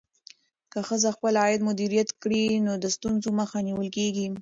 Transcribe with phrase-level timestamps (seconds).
[0.71, 4.27] که ښځه خپل عاید مدیریت کړي، نو د ستونزو مخه نیول کېږي.